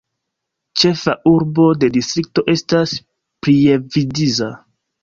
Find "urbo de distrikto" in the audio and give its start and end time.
1.33-2.45